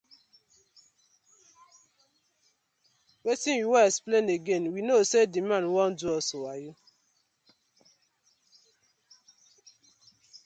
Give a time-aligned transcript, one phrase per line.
[3.23, 6.71] Wetin yu won explain again, we kno sey the man wan do us wayo.